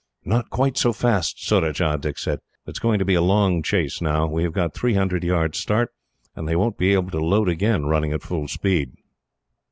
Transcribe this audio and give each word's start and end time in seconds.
"Not 0.25 0.49
quite 0.49 0.77
so 0.77 0.93
fast, 0.93 1.45
Surajah," 1.45 1.99
Dick 2.01 2.17
said. 2.17 2.39
"It 2.65 2.71
is 2.71 2.79
going 2.79 2.97
to 2.97 3.05
be 3.05 3.13
a 3.13 3.21
long 3.21 3.61
chase, 3.61 4.01
now. 4.01 4.25
We 4.25 4.41
have 4.41 4.51
got 4.51 4.73
three 4.73 4.95
hundred 4.95 5.23
yards 5.23 5.59
start, 5.59 5.93
and 6.35 6.47
they 6.47 6.55
won't 6.55 6.79
be 6.79 6.93
able 6.95 7.11
to 7.11 7.23
load 7.23 7.47
again, 7.47 7.85
running 7.85 8.11
at 8.11 8.23
full 8.23 8.47
speed." 8.47 8.93